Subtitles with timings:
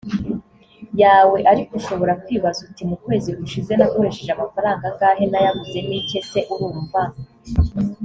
[1.01, 7.01] yawe ariko ushobora kwibaza uti mu kwezi gushize nakoresheje amafaranga angahe nayaguzemo iki ese urumva